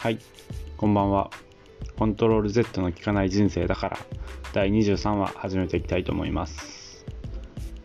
[0.00, 0.20] はい、
[0.76, 1.28] こんばんは。
[1.98, 3.98] コントロール Z の効かない人生だから
[4.52, 7.04] 第23話始めていきたいと思います。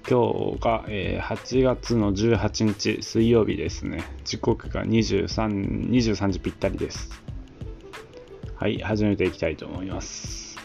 [0.07, 4.03] 今日が、えー8月の18日水曜日ですね。
[4.25, 7.19] 時刻が23、23時ぴったりです。
[8.57, 10.59] はい、始めていきたいと思います。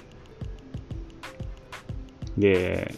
[2.37, 2.95] で、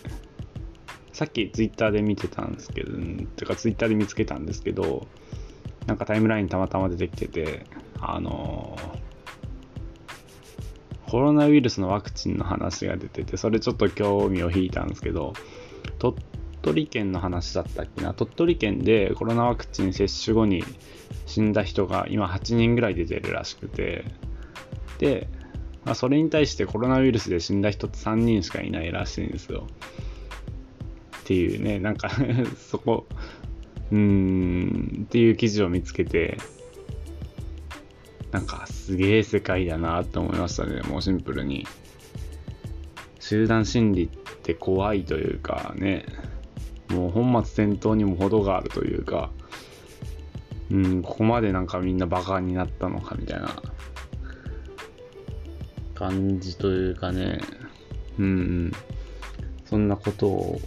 [1.12, 5.06] さっきツイッターで見てたんですけど、うんてかツイッターで見つけたんですけど、
[5.86, 7.64] なんかタイムラインたまたま出てきてて、
[8.00, 8.78] あの
[11.10, 15.32] コロナウイルスのワクチンの話が出てて、それちょっと興味を引いたんですけど、
[15.98, 16.16] 鳥
[16.62, 20.62] 取県の話だったっけな、鳥取県でコロナワクチン接種後に
[21.26, 24.04] 死んだ人が今8人ぐらい出てるらしくて、
[24.98, 25.28] で、
[25.84, 29.66] まあ、それに対してコロナウイルスで死んだ人って3人しかいないらしいんですよ。
[31.20, 32.10] っていうね、なんか
[32.56, 33.06] そこ、
[33.90, 36.38] うーん、っていう記事を見つけて、
[38.32, 41.66] なんかすげえ世界だなと思いましたね、もうシンプルに。
[43.18, 44.08] 集団心理っ
[44.42, 46.06] て怖いというかね、
[46.88, 49.30] もう本末転倒にも程があるというか、
[50.70, 53.62] うん、ここまでなんかみんなバカになったのかみたいな。
[56.00, 57.40] 感じというかね、
[58.18, 58.72] うん、うん、
[59.66, 60.60] そんなことを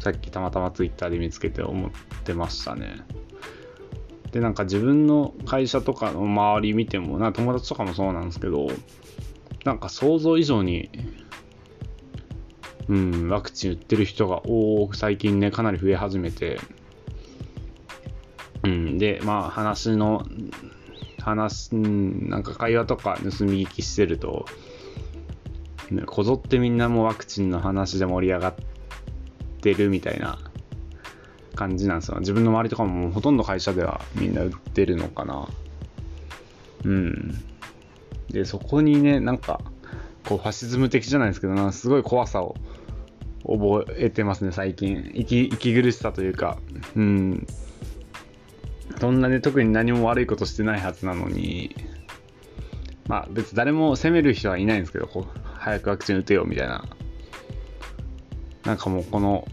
[0.00, 1.90] さっきたまたまツイッターで見つけて思っ
[2.22, 2.96] てましたね。
[4.32, 8.68] で、なんか自分の会社とかの周り見ても、な友達とかもそうなんですけど、
[9.64, 10.90] なんか想像以上に、
[12.88, 16.58] うん、ワクチン打ってる人が多く最近ね、かなり増え始めて、
[18.64, 20.26] うん、で、まあ話の、
[21.20, 24.46] 話、うんなんか会話とか盗み聞きしてると、
[26.06, 28.54] こぞってみんなもワクチンの話で盛り上がっ
[29.60, 30.38] てるみたいな
[31.54, 32.18] 感じなんですよ。
[32.20, 35.48] 自分の周りとかももうほとんど会社ではみんな売ってるのかな。
[36.84, 37.44] うん。
[38.30, 39.60] で、そこにね、なんか、
[40.26, 42.56] こうファシズム的じゃないですけどな、すごい怖さを
[43.44, 45.10] 覚えてますね、最近。
[45.14, 46.58] 息息苦しさというか、
[46.96, 47.46] うん。
[49.00, 51.74] そんなね、特に何も悪いことしてないはずなのに、
[53.08, 56.84] まあ別に誰も責める人はいないんですけど、こう早くワクチン打てよみたいな。
[58.64, 59.46] なんかもうこの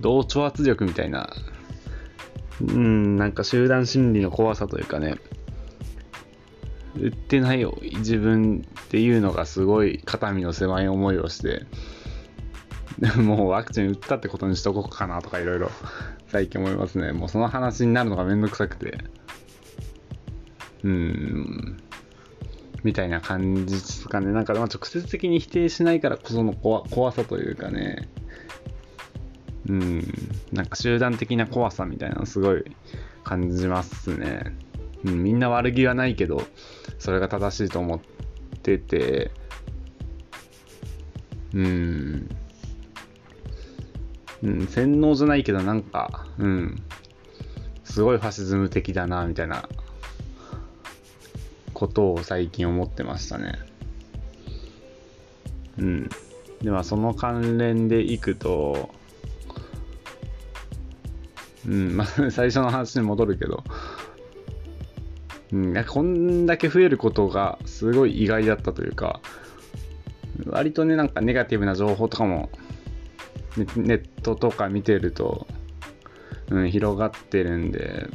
[0.00, 1.32] 同調圧力みたいな、
[2.60, 5.16] うん、なんか集団心理の怖さというかね、
[6.96, 11.66] 売ってないよ、自分っていうのがすごい肩身の狭い思いをして、
[13.16, 15.70] もうワクチン打ったってことにしとこうかなとかいろいろ。
[16.32, 17.12] 最近思いますね。
[17.12, 18.96] もうその話になるのがめんどくさくて、
[20.82, 21.82] うん、
[22.82, 24.32] みたいな感じですかね。
[24.32, 28.08] なんかまあ直接的に否定しないからこその怖怖さというかね、
[29.68, 30.02] うん、
[30.52, 32.64] なんか集団的な怖さみたいなのすごい
[33.24, 34.56] 感じますね。
[35.04, 36.42] うん、みんな悪気はないけど、
[36.98, 38.00] それが正しいと思っ
[38.62, 39.30] てて、
[41.54, 42.28] うん、
[44.42, 46.82] うん、洗脳じゃないけど、なんか、うん、
[47.84, 49.68] すごいファシズム的だな、みたいな
[51.74, 53.58] ことを最近思ってましたね。
[55.78, 56.10] うん。
[56.62, 58.94] では、その関連でいくと、
[61.66, 63.62] うん、まあ、最初の話に戻るけど、
[65.52, 69.20] うん、なんかこんだけ増えることがすごい意外だったというか、
[70.46, 72.50] 割とね、なんかネガティブな情報とかも、
[73.56, 75.46] ネネットとか見てると、
[76.50, 78.08] うん、広がってるんで、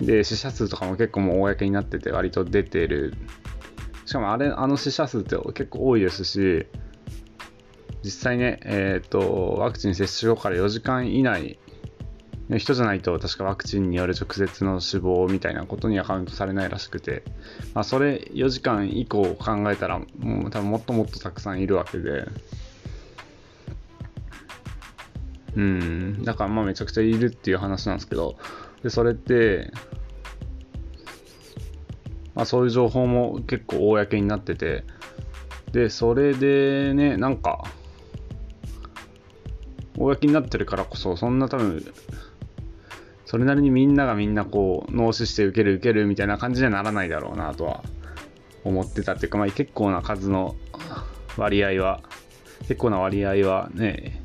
[0.00, 3.14] で、死者数とかも結構もう公になってて、割と出てる。
[4.04, 6.66] しかもあれ、あの死者数って結構多いですし、
[8.06, 11.58] 実際ね、えっ、と、ワクチン接種後から4時間以内
[12.48, 17.24] の人じゃないと、確かワクチンによる直接の死亡みたいなことにはカウントされないらしくて、
[17.74, 22.28] まあ、それ4時間以降考えたら、もう多分もっともっとたくさんいるわけで、
[25.56, 28.36] うん、だからまあめちゃくちゃいるっていう話なんですけど、
[28.84, 29.72] で、それって、
[32.36, 34.84] まあそういう情報も結構公になってて、
[35.72, 37.64] で、それでね、なんか、
[40.06, 41.84] 公になってるからこそ、そんな多分、
[43.24, 47.82] それなりにみんながみんなこう、脳死して受ける受けるみたいな感じにはならないだろうなとは
[48.64, 50.56] 思ってたっていうか、まあ結構な数の
[51.36, 52.02] 割合は、
[52.68, 54.22] 結構な割合はね、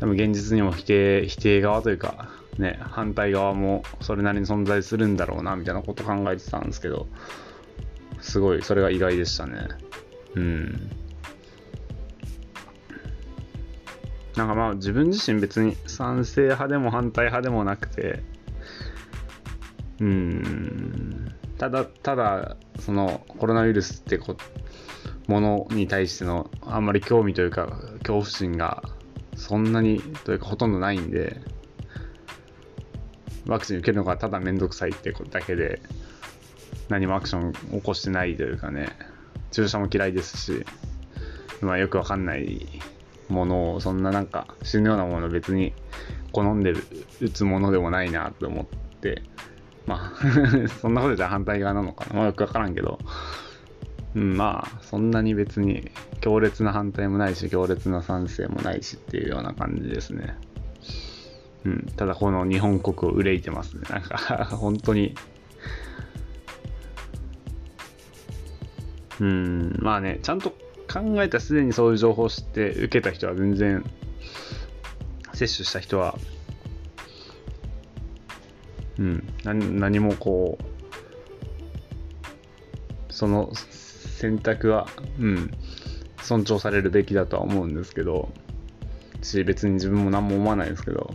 [0.00, 2.28] 多分現実にも否定、否定側というか、
[2.58, 7.06] ね、反対側もそれなりに存在するんだろうな、みたいなこと考えてたんですけど、
[8.20, 9.68] すごい、それが意外でしたね。
[10.34, 10.90] うん。
[14.36, 18.22] なんかまあ自分自身別に賛成派でも反対派でもなくて、
[20.00, 21.34] うん。
[21.58, 24.36] ただただそのコロナウイルスってこ
[25.28, 27.66] ものに対してのあんまり興味というか
[27.98, 28.82] 恐怖心が
[29.36, 31.40] そんなにというかほとんどないんで
[33.46, 35.80] ワクチン受けるのがただめんどくさいってことだけで
[36.88, 38.88] 何もアクション起こしてないというかね
[39.50, 40.64] 注射も嫌いですし、
[41.60, 42.66] まあ、よくわかんない
[43.28, 45.72] ものをそんななんか死ぬようなもの別に
[46.32, 46.72] 好んで
[47.20, 48.66] 打つものでもないなと思っ
[49.00, 49.22] て
[49.86, 52.98] まあ そんなことじゃ反対側なのかな、まあ、よくわからんけど、
[54.14, 55.90] うん、まあそんなに別に
[56.20, 60.36] 強烈な反対もないし強烈な賛成もないしっていうような感じですね。
[61.64, 63.82] うん、ただこの日本国を憂いてますね。
[63.88, 65.14] なんか 本当に。
[69.20, 70.52] うん、まあね、ちゃんと
[70.94, 73.84] 考えたすでにそういう情報を知って受けた人は全然、
[75.32, 76.16] 接種した人は、
[79.00, 80.56] うん、何もこ
[83.10, 84.86] う、その選択は、
[85.18, 85.50] うん、
[86.22, 88.28] 尊重されるべきだとは思うんですけど、
[89.20, 91.12] し、別に自分も何も思わないですけど、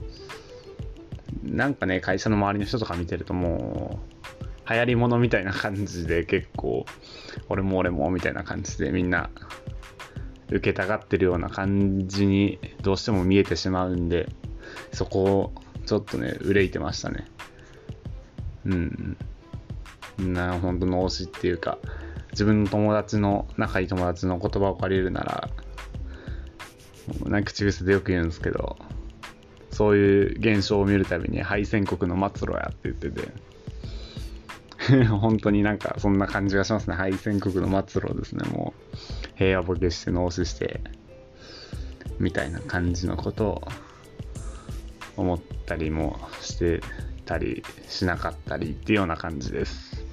[1.42, 4.19] なんかね、会社の周りの人とか見てるともう、
[4.70, 6.86] 流行り物みたいな感じで結構、
[7.50, 9.30] 俺も俺もみたいな感じでみんな
[10.50, 14.30] 受けたがってるような感じにどうしても見えてしまうんで、
[14.92, 15.54] そこを
[15.86, 17.26] ちょっとね、憂いてましたね。
[18.66, 19.18] うん。
[20.20, 21.80] な、本当の推しっていうか、
[22.32, 25.50] 自分の友達の、仲いい友達の言葉を借りるなら、
[27.26, 28.78] なんか口癖でよく言うんですけど、
[29.72, 33.32] そういう現象を見るたびに敗戦国の末路やって言ってて
[35.10, 36.96] 本当になんかそんな感じがしますね。
[36.96, 38.50] 敗戦国の末路ですね。
[38.50, 38.98] もう
[39.36, 40.82] 平和ボケして脳死して
[42.20, 43.62] みたいな感じのことを
[45.18, 46.82] 思ったりもして
[47.26, 50.06] たりしなかったりっていうような感じです。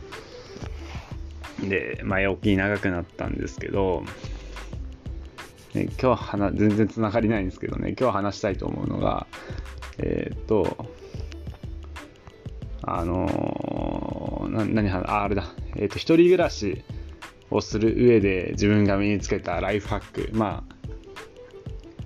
[1.63, 4.05] で前置き長くなったんですけど
[5.77, 9.27] ね、今日話、全然つながりないんですけどね、今日話したいと思うのが、
[9.99, 10.87] えっ、と、
[12.83, 13.56] あの、
[14.49, 15.45] な何話、あ、あれだ、
[15.77, 16.83] えっ、と、一人暮らし
[17.51, 20.77] をする上で自分が身につけたライフハック、まあ、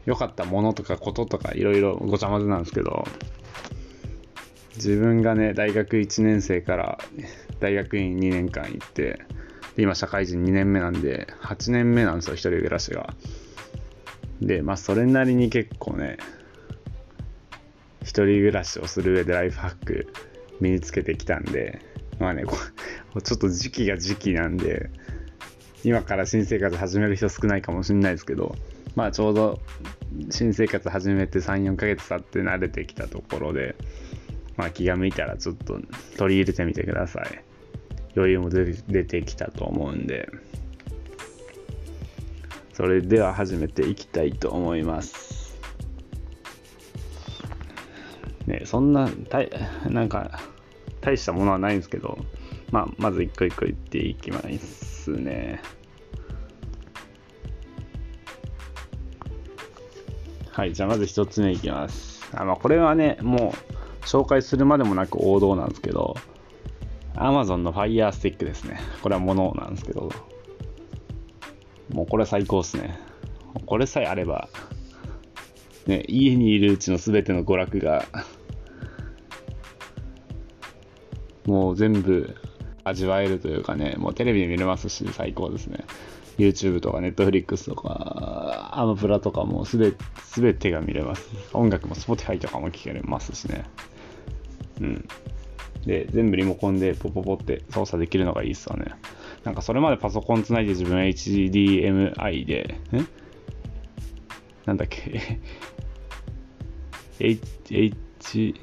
[0.06, 3.06] 良かったものとかこととかいろいろごちゃ混ぜなんですけど、
[4.76, 6.98] 自分がね、大学1年生から
[7.60, 9.20] 大学院2年間行って、
[9.76, 13.14] で今社会人2年目なんで、8年目なんですよ、一人暮らしが。
[14.40, 16.18] で、まあ、それなりに結構ね、
[18.02, 20.08] 一人暮らしをする上でライフハック
[20.60, 21.80] 身につけてきたんで、
[22.20, 22.44] まあね、
[23.24, 24.90] ちょっと時期が時期なんで、
[25.82, 28.54] 今から新生活始める人少ないかもしれないですけど、
[28.94, 29.60] まあちょうど
[30.30, 33.74] 新生活始めて3、4ヶ月経って慣れてきたところで、
[34.56, 35.80] まあ気が向いたらちょっと
[36.18, 37.42] 取り入れてみてください。
[38.14, 40.28] 余裕も出てきたと思うんで。
[42.74, 45.58] それでは始めていきたいと思います。
[48.46, 49.50] ね、そんな、たい
[49.88, 50.40] なんか、
[51.00, 52.18] 大したものはないんですけど、
[52.70, 55.60] まあ、まず一個一個言っていきますね。
[60.52, 62.28] はい、じゃあまず一つ目いきます。
[62.34, 63.54] あまあ、これはね、も
[64.02, 66.16] う紹介するまでもなく王道なんですけど、
[67.14, 68.80] Amazon の Fire Stick ですね。
[69.02, 70.10] これはものなんですけど、
[71.92, 72.98] もうこれ最高っすね。
[73.66, 74.48] これさえあれば、
[75.86, 78.04] ね、家にいるうちの全ての娯楽が、
[81.46, 82.36] もう全部
[82.84, 85.84] 味わえるというかね、もうテレビで見れますし、最高ですね。
[86.38, 89.92] YouTube とか Netflix とか、アマプラとかもすべ
[90.32, 91.28] 全てが見れます。
[91.52, 93.64] 音楽も Spotify とかも聴けますしね。
[94.80, 95.08] うん。
[95.84, 98.92] で、全部リモコンでポポポって操作できるのがいいっすよね。
[99.44, 103.08] なんかそれまでパソコンつないで自分 HDMI で、ん
[104.66, 105.40] なんだっけ
[107.18, 108.54] ？H、H、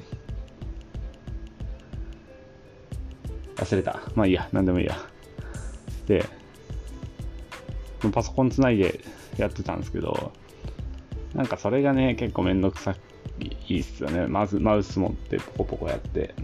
[3.58, 4.00] 忘れた。
[4.14, 4.96] まあいいや、なんでもいいや。
[6.06, 6.24] で、
[8.12, 9.00] パソコンつないで
[9.36, 10.32] やってたんですけど、
[11.34, 12.94] なんかそれがね、結構めんどくさ
[13.40, 14.26] いっすよね。
[14.26, 16.34] まずマウス持ってポコポコやって。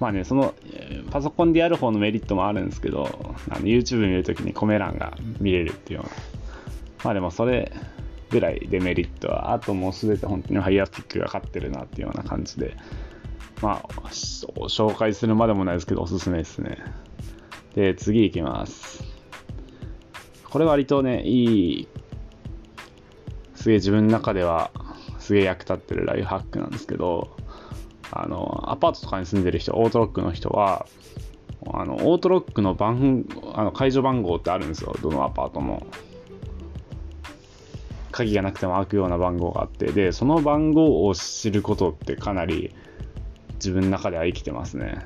[0.00, 0.54] まあね、その、
[1.10, 6.12] パソコンでやる方のメリットもあるんですけど、あの YouTube 見るときにコメ欄が見れるっていうような。
[7.04, 7.72] まあでもそれ
[8.30, 12.76] ぐらいデメリットは、あともうすべて本当にハイアスティックが勝ってるなっていうような感じで、
[13.62, 16.78] まあ、紹介するまでもないですけど、おすすめですね。
[17.74, 19.04] で、次いきます。
[20.44, 21.88] これ割とね、いい、
[23.54, 24.70] すげえ自分の中では、
[25.18, 27.36] すげえ役立ってるライフハックなんですけど、
[28.12, 30.86] あの、アパートとかに住んでる人、オートロックの人は、
[31.72, 35.86] あの、オートロックの番、あの解除番号ってあるんですよ、どのアパートも。
[38.10, 42.74] 鍵がなくても開くような番号があって、で、その番号を知ることってかなり
[43.58, 45.04] 自分の中では生きてますね。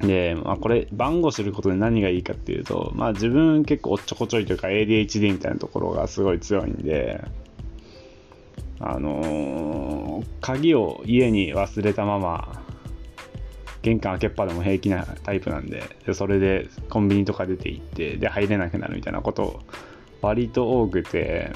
[0.00, 7.24] で、まあ、これ、番号知ることで何がいいかっていうと、まあ、自分結構おっちょこちょいというか ADHD みたいなところがすごい強いんで、
[8.80, 12.62] あのー、鍵を家に忘れたまま、
[13.82, 19.60] 玄関開けっぱでも平気なタイプなんで、でそれでコンビニとか出て行って、で、入れなくなるみたいなこと
[20.22, 21.52] 割と多くて、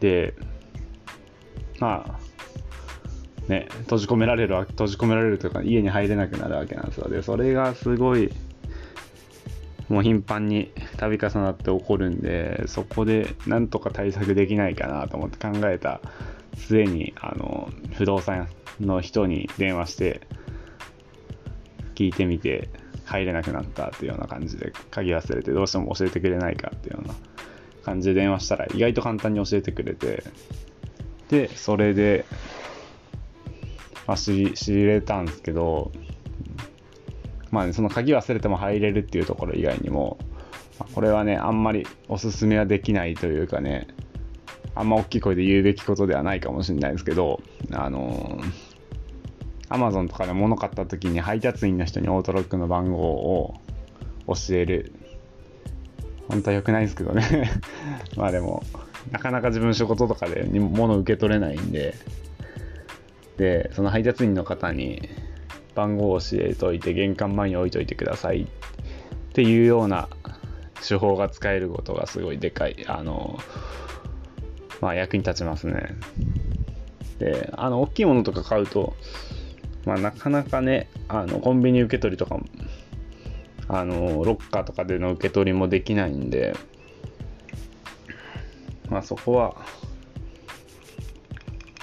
[0.00, 0.34] で、
[1.82, 7.08] まあ、ね、閉じ込められる、閉じ込められるというか、家に入れなくなるわけなんですよ。
[7.08, 8.30] で、それがすごい、
[9.88, 16.00] もう頻繁に度重なって起こるんで、そこでなんとか対策できないかなと思って考えた
[16.54, 18.46] 末に、あの、不動産
[18.80, 20.20] の人に電話して、
[21.96, 22.68] 聞いてみて、
[23.04, 27.14] 入れなくなったっていうような感じで、鍵忘れてどうしても教えてくれないかっていうような
[27.82, 30.22] 感じで電話したら、意外と簡単に教えてくれて、
[31.32, 32.26] で、それで、
[34.06, 35.90] まあ、知知れたんですけど、
[37.50, 40.18] まあ、ね、その鍵忘れても入れるっていうところ以外にも、
[40.78, 43.88] まあ、これはね、あんまりおすすめはできないというかね、
[44.74, 47.40] あんま大きい声で言うべきことではないかもしれないですけど、
[47.72, 48.38] あの
[49.70, 53.54] アマゾンとかで物買った時に配達員の人にオートロックの番号を
[54.26, 54.92] 教える。
[56.28, 57.50] 本当は良くないですけどね
[58.16, 58.62] まあでも、
[59.10, 61.94] なかなか自分仕事とかで物受け取れないんで、
[63.36, 65.08] で、その配達員の方に
[65.74, 68.46] 番号を教えといて玄関前に置いといてくださいっ
[69.32, 70.08] ていうような
[70.86, 73.38] 手法が使えることがすごいでかい、あの、
[74.80, 75.96] まあ役に立ちますね。
[77.18, 78.94] で、あの、大きいものとか買うと、
[79.86, 82.44] まあなかなかね、あの、コンビニ受け取りとかも、
[83.68, 86.54] あの、ロッカーとかでの受け取りもできないんで、
[88.92, 89.56] まあそこは、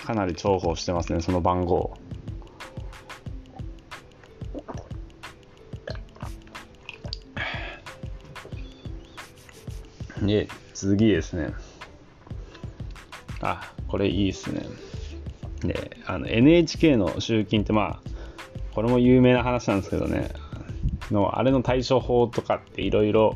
[0.05, 1.97] かなり重宝してますね、その番号。
[10.21, 11.53] で、次ですね。
[13.41, 14.67] あ、これいいですね。
[15.61, 18.09] で、あの NHK の集金ってまあ、
[18.75, 20.29] これも有名な話なんですけどね、
[21.09, 23.35] のあれの対処法とかっていろいろ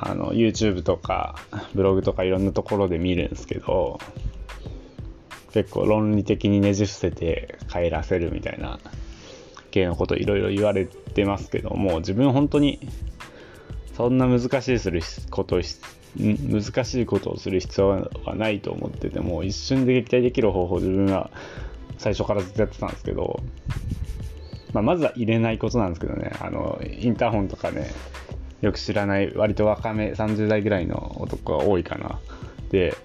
[0.00, 1.34] あの YouTube とか
[1.74, 3.98] ブログとかいろんなところで見るんですけど
[5.52, 8.78] 結構論理的にねじ伏せて帰らせるみたいな
[9.70, 12.78] 系のこといろいろ言われてますけども自分本当に
[13.96, 15.60] そんな難しいすること
[16.16, 21.30] 難しいことをする必要はないと思っててもう一瞬で撃退できる方法自分は
[21.98, 23.40] 最初からずっとやってたんですけど、
[24.72, 27.90] まあ、まずは入れないことなんですけどねあのインターホンとかね
[28.60, 32.18] よく知らない割と若め30代ぐらいの男が多いかな。
[32.70, 32.96] で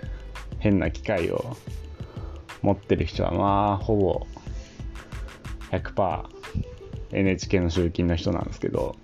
[0.60, 1.58] 変な機械を
[2.62, 4.28] 持ってる人はまあほぼ
[5.72, 8.96] 100%NHK の集金の人なんですけど、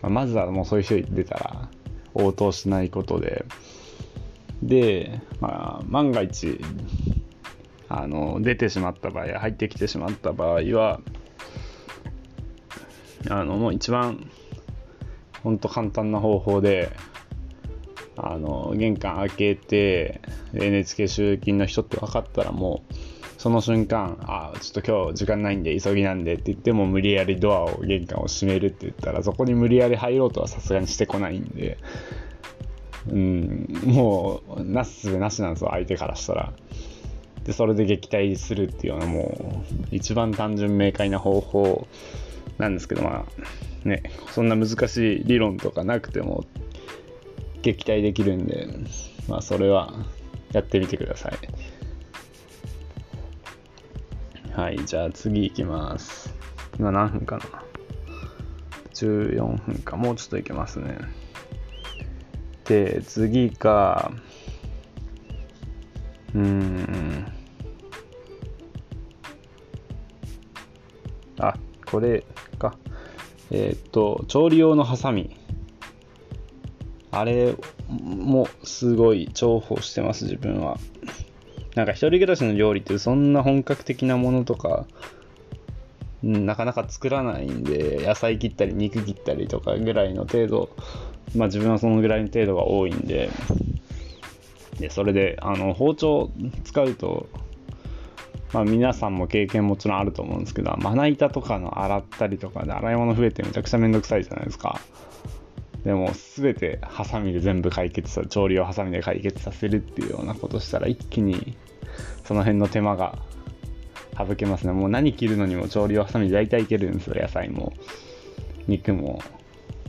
[0.00, 1.68] まあ、まずはもうそういう人出たら
[2.14, 3.44] 応答しないことで。
[4.62, 6.60] で、まあ、万が一
[7.88, 11.00] あの出てしまった場合入ってきてしまった場合は
[13.28, 14.30] あのもう一番
[15.42, 16.90] 本当簡単な方法で
[18.16, 20.20] あの玄関開けて
[20.54, 22.94] NHK 集金の人って分かったらもう
[23.38, 31.78] その瞬間あちょっと今日時間ないんで急ぎなんでって言っても無理やりドアを玄関を閉めるって言ったらそこに無理やり入ろうとはさすがにしてこないんで
[33.10, 36.52] うんもうなすすべなしなんですよ相手からしたら。
[37.44, 41.88] でそれで撃退するっていうようなもう一番単純明快な方法
[42.58, 46.44] なんですけどまあねそんな難しい理論とかなくても
[47.62, 48.68] 撃退できるんで
[49.28, 49.92] まあそれは
[50.52, 51.32] やってみてください。
[54.52, 56.34] はいじゃあ次行きます。
[56.78, 57.44] 今何分かな
[58.92, 59.96] ？14分か。
[59.96, 60.98] もうちょっといけますね。
[62.66, 64.12] で次が
[66.34, 67.26] うん。
[71.38, 71.54] あ
[71.86, 72.24] これ
[72.58, 72.76] か。
[73.52, 75.36] えっ、と調理用のハサミ。
[77.10, 77.54] あれ
[77.88, 80.78] もすごい重宝してます自分は。
[81.74, 84.86] なんか一人暮らしの料理ってそんな本格的なものとか
[86.22, 90.70] なかなか作らないんで野菜切ったり肉切ったりとかぐらいの程度
[91.34, 93.30] まあ自分はそのぐらいの程度が多いんで。
[94.78, 96.30] で、それで、あの、包丁
[96.64, 97.28] 使うと、
[98.52, 104.80] まあ皆さんも経験もちろんあると思うんですけど、まな板とかの洗ったりとかで洗い物増えてめちゃくちゃめんどくさいじゃないですか。
[105.84, 111.56] でも全てハサミで全部解決さ調理をハサミで解決させるっていうようなことしたら一気に
[112.24, 113.18] その辺の手間が
[114.16, 114.72] 省けますね。
[114.72, 117.16] もう何切るのにも調理をハサミで大体いけるんですよ。
[117.20, 117.72] 野菜も
[118.68, 119.20] 肉も。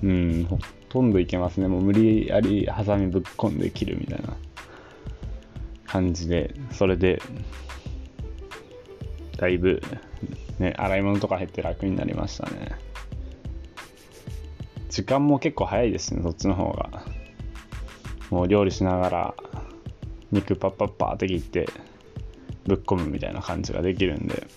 [0.02, 1.68] うん、ほとんどいけますね。
[1.68, 4.36] もう無理やりハサミぶっ込んで切るみたいな
[5.86, 7.22] 感じで、それで
[9.38, 9.82] だいぶ、
[10.60, 12.72] ね、洗い物とか減って楽になりましたね。
[14.90, 17.04] 時間も結構早いですね、そっちの方が。
[18.30, 19.36] もう料理しながら、
[20.32, 21.68] 肉パッパッパーって切って、
[22.66, 24.48] ぶっ込むみたいな感じができるんで、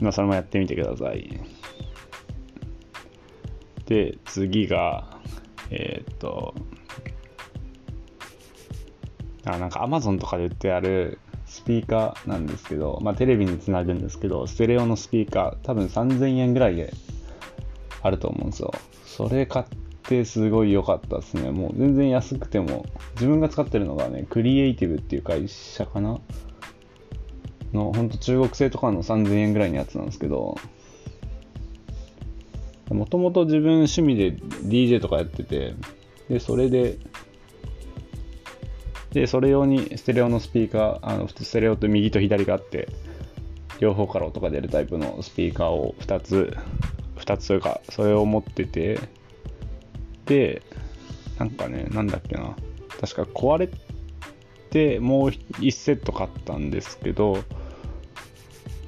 [0.00, 1.40] まあ、それもやってみてください。
[3.86, 5.18] で、次が、
[5.70, 6.54] えー、っと、
[9.44, 11.18] あ、なんか Amazon とかで売ってある、
[11.62, 16.92] スピーカーなんですけど、まあ、テレビにつなぐんですけど、ステレオのスピーカー、多分3000円ぐらいで
[18.02, 18.72] あると思うんですよ。
[19.04, 19.66] それ買っ
[20.02, 21.52] てすごい良かったですね。
[21.52, 26.18] もう全然安くても、自分が使ってるのがね、クリエイティブっていう会社かな？
[27.72, 30.58] の、ほんと中国製とかの3000円ぐらいのやつなんですけど、
[32.90, 35.74] もともと自分趣味で DJ とかやってて、
[36.28, 36.98] で、それで
[39.12, 42.88] で、それ用にステレオのスピーカー、あの普通、ステレオって右と左があって、
[43.78, 46.56] 両方から音が出るタイプのスピーカーを2つ、
[47.16, 48.98] 2つというか、それを持ってて、
[50.26, 50.62] で、
[51.38, 52.56] なんかね、なんだっけな、
[53.00, 53.68] 確か壊れ
[54.70, 57.38] て、もう1セット買ったんですけど、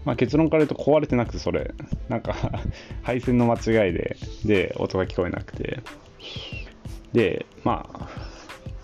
[0.05, 1.75] まあ、結論から言うと壊れてなくて、それ、
[2.09, 2.35] なんか
[3.03, 5.81] 配線の間違いで、で、音が聞こえなくて、
[7.13, 8.09] で、まあ、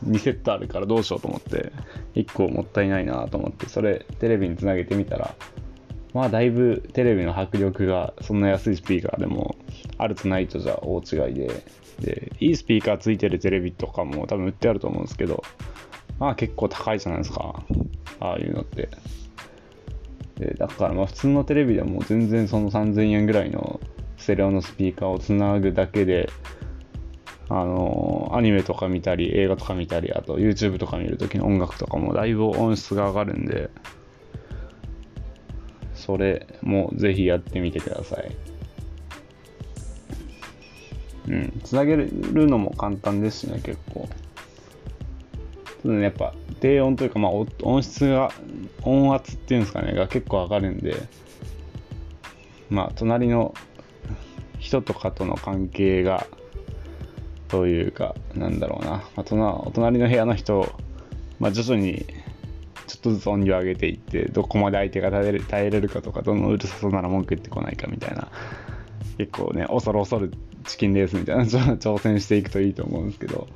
[0.04, 1.72] 2セットあるからどうしようと思って
[2.14, 5.34] 1個もったいないなと思ってそれテレビにつなげてみたら
[6.14, 9.56] まあだいぶテレビの迫力がそんな安いスピーカーでも
[9.98, 11.62] あるとないとじゃ大違いで
[12.00, 15.44] でいいスピーカーついてるテレビとかも多分売ってあると思うんですけど
[16.18, 17.62] まあ結構高いじゃないですか。
[18.20, 18.88] ああいうのって。
[20.38, 23.80] でだからまあ普通のテレビでも全然その3000円ぐらいの
[24.16, 26.30] ステレオのスピーカーをつなぐだけで
[27.52, 33.70] あの、アニメとか見たり、映画とか見たり、あと YouTube とか見るときの音楽とかもだいぶ音質が上がるんで、
[35.96, 38.36] それもぜひやってみてください。
[41.28, 42.08] うん、つなげる
[42.46, 44.08] のも簡単ですしね、結構。
[45.84, 48.30] やっぱ低音というか、まあ、音質が、
[48.82, 50.94] 音圧っていうんですかね、が結構上がるんで、
[52.68, 53.54] まあ、隣の
[54.60, 56.28] 人とかとの関係が
[57.50, 60.72] というか、なんだろうな、まあ、お隣の部屋の人、
[61.38, 62.06] まあ、徐々に
[62.86, 68.28] ちょっとずつ音量上げていって、どこまで相手が耐えれ耐えれるかとか、どのうるさそうなら文句言ってこないかみたいな、
[69.18, 70.32] 結構ね、恐る恐る
[70.64, 71.44] チキンレースみたいな
[71.76, 73.48] 挑戦していくといいと思うんですけど、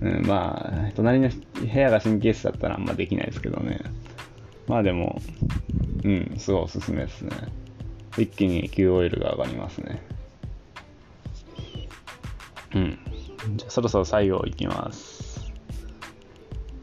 [0.00, 3.80] うん、まあ、隣の部屋が神経質だったらあんまできないですけどね。
[4.66, 5.20] まあでも、
[6.04, 7.30] うん、すごいおすすめですね。
[8.16, 10.02] 一気に QOL が上がりますね。
[12.74, 12.98] うん。
[13.56, 15.52] じゃあそろそろ最後いきます。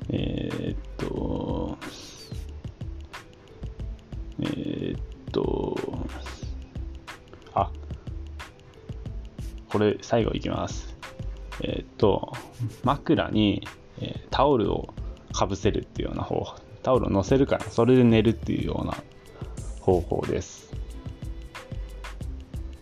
[0.10, 1.77] えー、っと、
[4.41, 5.01] えー、っ
[5.32, 5.77] と、
[7.54, 7.71] あ、
[9.69, 10.97] これ最後いきます。
[11.62, 12.34] えー、っと、
[12.84, 13.67] 枕に、
[13.99, 14.93] え、タオルを
[15.34, 18.95] かぶせるっていうような方法、タオルを乗せるから、それで寝るっていうような
[19.82, 20.71] 方法です。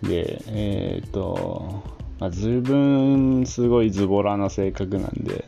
[0.01, 5.45] で、えっと、まあ、自分すごいズボラな性格なんで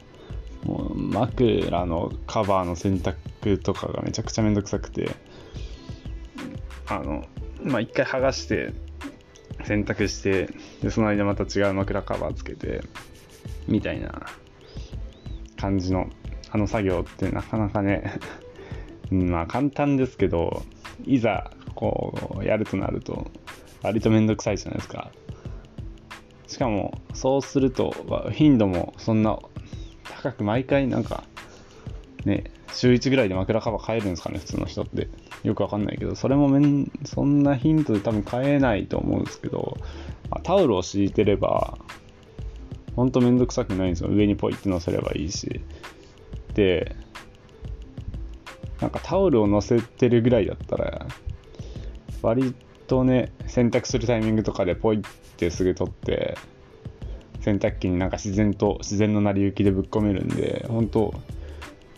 [0.63, 5.15] もう枕のカバーの洗濯とかがめちゃくちゃめんどくさくて
[6.87, 7.25] あの
[7.63, 8.73] まあ一回剥がして
[9.65, 10.49] 洗濯して
[10.81, 12.81] でその間また違う枕カバーつけて
[13.67, 14.27] みたいな
[15.57, 16.09] 感じの
[16.51, 18.19] あの作業ってなかなかね
[19.09, 20.63] まあ簡単ですけど
[21.05, 23.29] いざこうやるとなると
[23.81, 25.11] 割とめんどくさいじゃないですか。
[26.51, 27.93] しかも、そうすると、
[28.33, 29.39] 頻度もそんな
[30.03, 31.23] 高く毎回なんか、
[32.25, 35.07] ね、週1ぐらいで枕カバー変えるんですかね、普通の人って。
[35.43, 39.77] よくわかんないけど、それもめん、そんなヒントで多分変えないと思うんですけど、
[40.43, 41.77] タオルを敷いてれば、
[42.97, 44.09] ほんとめんどくさくないんですよ。
[44.09, 45.61] 上にポイって乗せればいいし。
[46.53, 46.97] で、
[48.81, 51.07] なんかタオルを乗せてるぐらいだったら、
[52.21, 52.70] 割と
[53.03, 55.01] ね、洗濯するタイミングとかでポイっ
[55.37, 56.37] てすぐ取って
[57.41, 61.13] 洗濯機になんか自然と自然の成り行きでぶっ込めるんで本当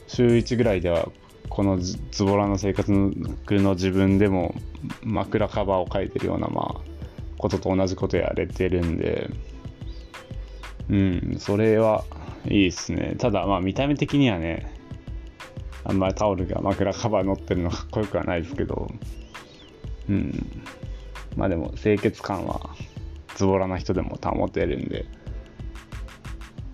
[0.08, 1.10] 週1ぐらいでは
[1.50, 4.56] このズボラの生活の自分でも
[5.04, 6.94] 枕カバーを書いてるようなまあ
[7.38, 9.30] ことと同じことやれてるんで
[10.90, 12.06] うんそれは
[12.46, 13.16] いいですね。
[13.18, 14.72] ただまあ見た目的にはね
[15.84, 18.90] あんまりタオルが枕カバー乗ってるのかっこよくはないですけど
[20.10, 20.64] うん。
[21.36, 22.70] まあでも清潔感は
[23.36, 25.06] ズボラな人でも保てるんで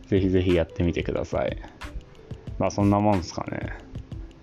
[0.08, 1.58] ぜひぜひやってみてください。
[2.58, 3.78] まあそんなもんすかね。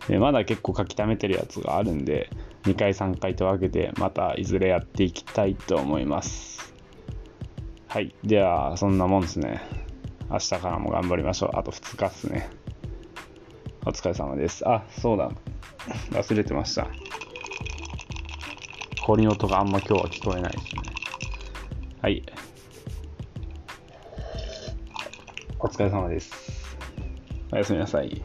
[0.08, 2.30] でまだ結構書き溜めてるやつがあるんで
[2.62, 6.72] 2回3回と分けてまたいずれやっていきたいと思います。
[7.88, 9.60] はいではそんなもんですね。
[10.30, 11.50] 明日からも頑張りましょう。
[11.58, 12.48] あと2日っすね。
[13.84, 14.68] お疲れ様です。
[14.68, 15.30] あそうだ。
[16.10, 16.88] 忘れてました。
[19.06, 20.82] 氷の音があんま今日は聞こえないですね。
[22.02, 22.24] はい。
[25.60, 26.76] お疲れ様です。
[27.52, 28.20] おやすみなさい